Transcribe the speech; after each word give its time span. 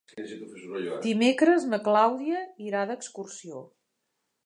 Dimecres 1.03 1.69
na 1.73 1.81
Clàudia 1.89 2.43
irà 2.71 2.85
d'excursió. 2.93 3.67